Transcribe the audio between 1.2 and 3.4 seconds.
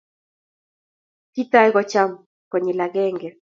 Kitoiy kocham konyil agenge